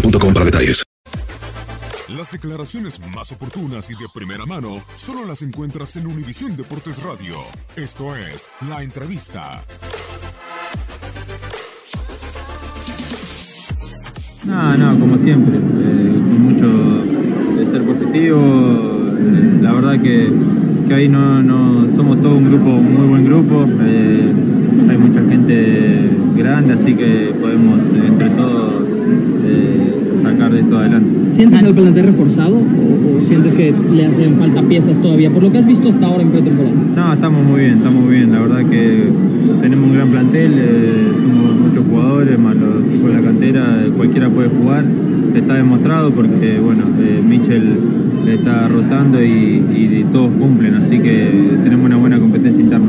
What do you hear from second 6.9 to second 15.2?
Radio. Esto es La Entrevista. No, no, como